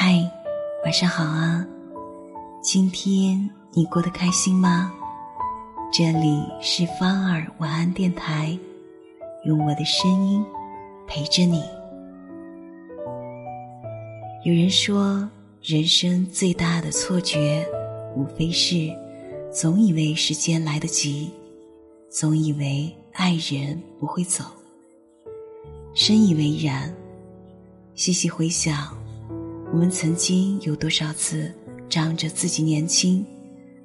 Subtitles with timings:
[0.00, 0.14] 嗨，
[0.84, 1.66] 晚上好啊！
[2.62, 4.92] 今天你过得开心吗？
[5.92, 8.56] 这里是芳儿晚安电台，
[9.44, 10.46] 用我的声音
[11.08, 11.64] 陪着你。
[14.44, 15.28] 有人说，
[15.60, 17.66] 人生最大的错觉，
[18.14, 18.96] 无非是
[19.52, 21.28] 总以为时间来得及，
[22.08, 24.44] 总以为爱人不会走。
[25.92, 26.94] 深以为然。
[27.96, 28.96] 细细回想。
[29.70, 31.52] 我们曾经有多少次
[31.90, 33.24] 仗着自己年轻，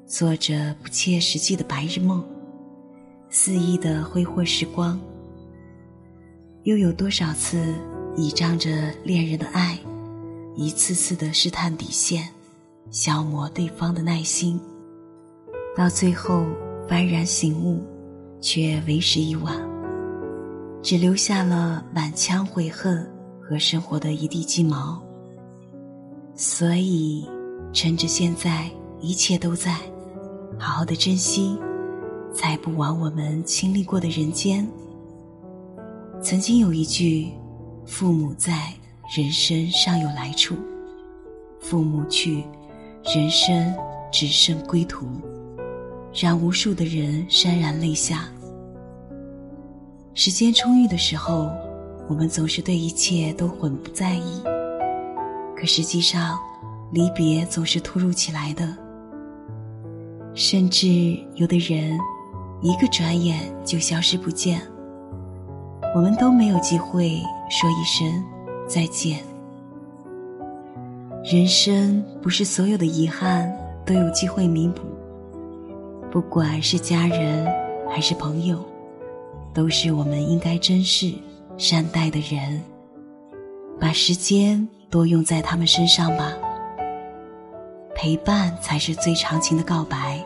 [0.08, 2.24] 做着不切实际的白日梦，
[3.30, 4.98] 肆意的挥霍时光；
[6.64, 7.76] 又有多少次
[8.16, 9.78] 倚仗着恋人的爱，
[10.56, 12.30] 一次次的试探底线，
[12.90, 14.58] 消磨对方的耐心，
[15.76, 16.46] 到最后
[16.88, 17.84] 幡然醒悟，
[18.40, 19.54] 却为时已晚，
[20.82, 23.06] 只留下了满腔悔恨
[23.42, 25.03] 和生活的一地鸡毛。
[26.36, 27.28] 所以，
[27.72, 28.68] 趁着现在
[29.00, 29.78] 一切都在，
[30.58, 31.58] 好好的珍惜，
[32.34, 34.68] 才不枉我们经历过的人间。
[36.22, 37.32] 曾经有一句
[37.86, 38.74] ：“父母在，
[39.16, 40.56] 人生尚有来处；
[41.60, 42.44] 父母去，
[43.14, 43.74] 人生
[44.12, 45.06] 只剩归途。”
[46.16, 48.28] 让无数的人潸然泪下。
[50.14, 51.50] 时间充裕的时候，
[52.08, 54.42] 我们总是对一切都浑不在意。
[55.64, 56.38] 可实际上，
[56.92, 58.68] 离别总是突如其来的，
[60.34, 61.98] 甚至有的人
[62.62, 64.62] 一个转眼就消失不见，
[65.96, 67.18] 我们都没有机会
[67.50, 68.22] 说一声
[68.68, 69.20] 再见。
[71.24, 73.50] 人生不是所有的遗憾
[73.86, 74.82] 都有机会弥补，
[76.12, 77.50] 不管是家人
[77.90, 78.62] 还是朋友，
[79.54, 81.14] 都是我们应该珍视、
[81.58, 82.62] 善待的人。
[83.80, 84.68] 把时间。
[84.94, 86.32] 多用在他们身上吧，
[87.96, 90.24] 陪伴才是最长情的告白。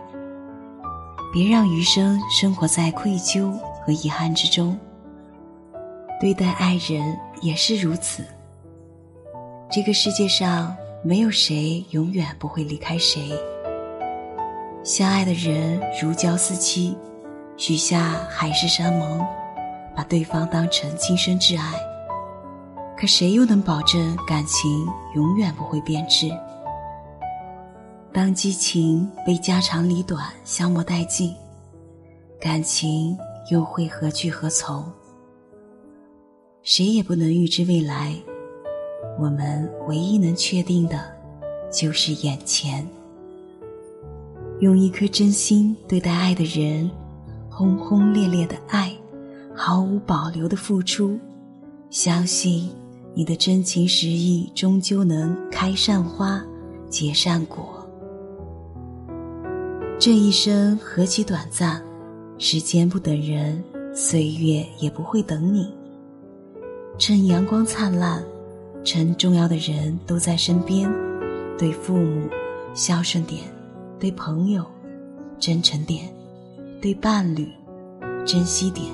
[1.32, 4.78] 别让余生生活在愧疚和遗憾之中。
[6.20, 8.26] 对待爱人也是如此。
[9.72, 13.32] 这个世界上没有谁永远不会离开谁。
[14.84, 16.94] 相爱的人如胶似漆，
[17.56, 19.26] 许下海誓山盟，
[19.96, 21.97] 把对方当成今生挚爱。
[23.00, 26.32] 可谁又能保证感情永远不会变质？
[28.12, 31.36] 当激情被家长里短消磨殆尽，
[32.42, 33.16] 感情
[33.52, 34.84] 又会何去何从？
[36.64, 38.16] 谁也不能预知未来，
[39.20, 41.00] 我们唯一能确定的，
[41.72, 42.84] 就是眼前。
[44.60, 46.90] 用一颗真心对待爱的人，
[47.48, 48.92] 轰轰烈烈的爱，
[49.56, 51.20] 毫无保留的付出，
[51.92, 52.68] 相信。
[53.18, 56.40] 你的真情实意，终究能开善花，
[56.88, 57.84] 结善果。
[59.98, 61.82] 这一生何其短暂，
[62.38, 63.60] 时间不等人，
[63.92, 65.68] 岁月也不会等你。
[67.00, 68.24] 趁阳光灿烂，
[68.84, 70.88] 趁重要的人都在身边，
[71.58, 72.30] 对父母
[72.76, 73.42] 孝顺点，
[73.98, 74.64] 对朋友
[75.40, 76.08] 真诚点，
[76.80, 77.50] 对伴侣
[78.28, 78.86] 珍惜点。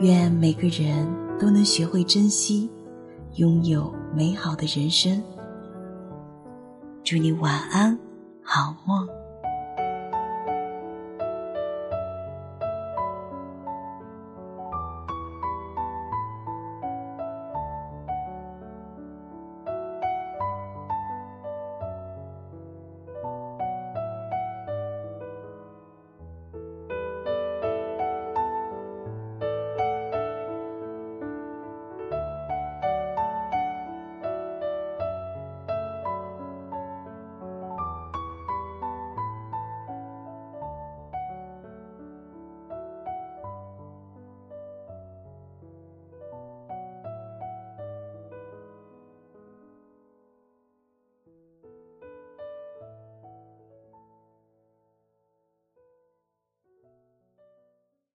[0.00, 1.06] 愿每个人。
[1.38, 2.68] 都能学会珍惜，
[3.34, 5.22] 拥有美好的人生。
[7.04, 7.98] 祝你晚安，
[8.42, 9.08] 好梦。